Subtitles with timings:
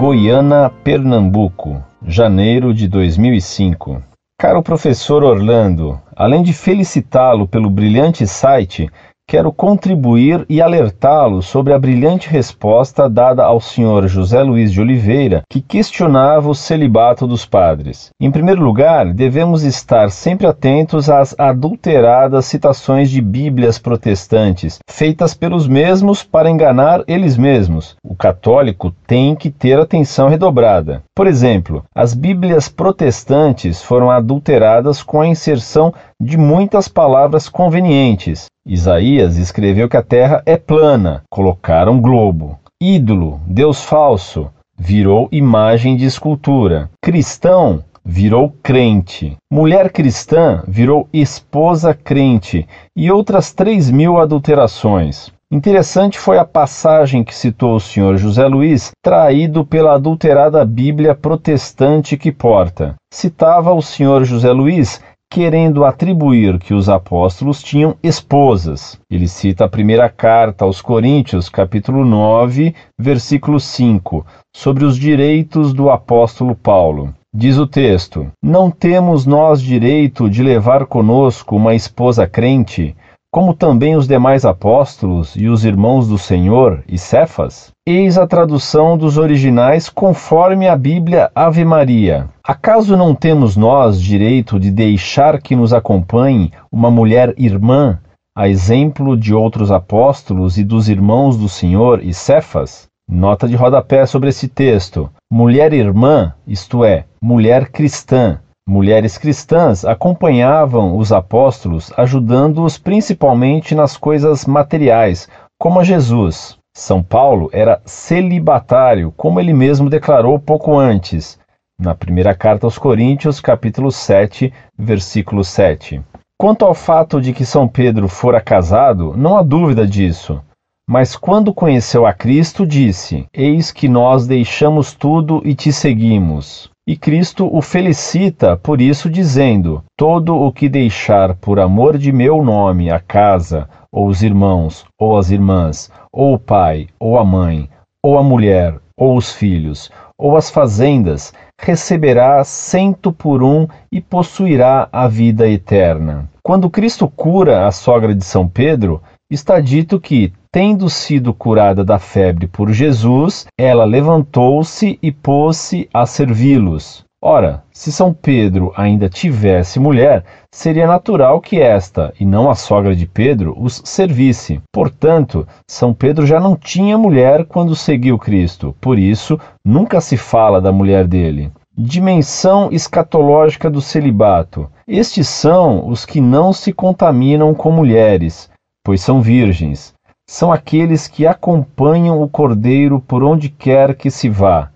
[0.00, 4.00] Mariana, Pernambuco, janeiro de 2005.
[4.40, 8.88] Caro professor Orlando, além de felicitá-lo pelo brilhante site,
[9.28, 15.42] quero contribuir e alertá-lo sobre a brilhante resposta dada ao senhor José Luiz de Oliveira,
[15.50, 18.08] que questionava o celibato dos padres.
[18.18, 25.68] Em primeiro lugar, devemos estar sempre atentos às adulteradas citações de Bíblias protestantes, feitas pelos
[25.68, 27.96] mesmos para enganar eles mesmos.
[28.02, 31.02] O católico tem que ter atenção redobrada.
[31.14, 38.46] Por exemplo, as Bíblias protestantes foram adulteradas com a inserção de muitas palavras convenientes.
[38.68, 42.58] Isaías escreveu que a terra é plana, colocaram globo.
[42.78, 46.90] Ídolo, Deus falso, virou imagem de escultura.
[47.02, 49.36] Cristão, virou crente.
[49.50, 55.32] Mulher cristã virou esposa crente e outras três mil adulterações.
[55.50, 62.18] Interessante foi a passagem que citou o senhor José Luiz, traído pela adulterada Bíblia protestante
[62.18, 62.96] que porta.
[63.10, 68.98] Citava o senhor José Luiz querendo atribuir que os apóstolos tinham esposas.
[69.10, 75.90] Ele cita a primeira carta aos Coríntios, capítulo 9, versículo 5, sobre os direitos do
[75.90, 77.14] apóstolo Paulo.
[77.32, 82.96] Diz o texto: Não temos nós direito de levar conosco uma esposa crente,
[83.30, 87.70] como também os demais apóstolos e os irmãos do Senhor e Cefas?
[87.86, 92.28] Eis a tradução dos originais conforme a Bíblia Ave Maria.
[92.42, 97.98] Acaso não temos nós direito de deixar que nos acompanhe uma mulher irmã,
[98.36, 102.88] a exemplo de outros apóstolos e dos irmãos do Senhor e Cefas?
[103.10, 108.40] Nota de rodapé sobre esse texto: mulher irmã, isto é, mulher cristã,
[108.70, 115.26] Mulheres cristãs acompanhavam os apóstolos, ajudando-os principalmente nas coisas materiais,
[115.58, 116.58] como a Jesus.
[116.76, 121.38] São Paulo era celibatário, como ele mesmo declarou pouco antes,
[121.80, 126.02] na primeira carta aos Coríntios, capítulo 7, versículo 7.
[126.38, 130.42] Quanto ao fato de que São Pedro fora casado, não há dúvida disso.
[130.90, 136.70] Mas quando conheceu a Cristo, disse: Eis que nós deixamos tudo e te seguimos.
[136.86, 142.42] E Cristo o felicita por isso, dizendo: Todo o que deixar por amor de meu
[142.42, 147.68] nome a casa, ou os irmãos, ou as irmãs, ou o pai, ou a mãe,
[148.02, 154.88] ou a mulher, ou os filhos, ou as fazendas, receberá cento por um e possuirá
[154.90, 156.30] a vida eterna.
[156.42, 161.98] Quando Cristo cura a sogra de São Pedro, está dito que, tendo sido curada da
[161.98, 167.06] febre por Jesus, ela levantou-se e pôs-se a servi-los.
[167.20, 170.24] Ora, se São Pedro ainda tivesse mulher,
[170.54, 174.62] seria natural que esta, e não a sogra de Pedro, os servisse.
[174.72, 180.60] Portanto, São Pedro já não tinha mulher quando seguiu Cristo, por isso nunca se fala
[180.60, 181.50] da mulher dele.
[181.76, 184.70] Dimensão escatológica do celibato.
[184.86, 188.48] Estes são os que não se contaminam com mulheres,
[188.88, 189.92] pois são virgens.
[190.26, 194.70] São aqueles que acompanham o Cordeiro por onde quer que se vá.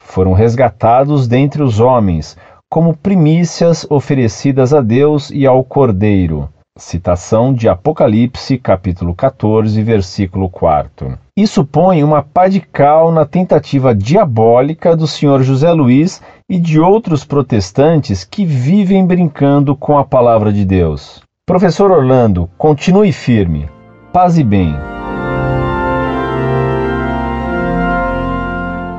[0.00, 2.36] Foram resgatados dentre os homens,
[2.70, 6.48] como primícias oferecidas a Deus e ao Cordeiro.
[6.78, 11.18] Citação de Apocalipse, capítulo 14, versículo 4.
[11.36, 16.78] Isso põe uma pá de cal na tentativa diabólica do senhor José Luiz e de
[16.78, 21.25] outros protestantes que vivem brincando com a palavra de Deus.
[21.48, 23.70] Professor Orlando, continue firme.
[24.12, 24.74] Paz e bem.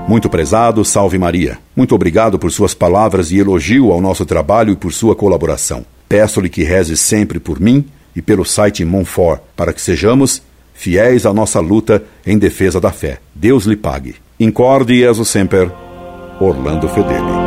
[0.08, 1.60] Muito prezado, salve Maria.
[1.76, 5.86] Muito obrigado por suas palavras e elogio ao nosso trabalho e por sua colaboração.
[6.08, 7.84] Peço-lhe que reze sempre por mim
[8.16, 10.42] e pelo site Monfort, para que sejamos
[10.74, 13.20] fiéis à nossa luta em defesa da fé.
[13.36, 14.16] Deus lhe pague.
[14.40, 15.70] Incorde Jesus Semper,
[16.40, 17.47] Orlando Fedeli.